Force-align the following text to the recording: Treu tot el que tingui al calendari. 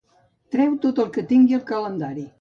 Treu 0.55 0.71
tot 0.85 1.03
el 1.05 1.13
que 1.19 1.27
tingui 1.33 1.59
al 1.59 1.65
calendari. 1.71 2.29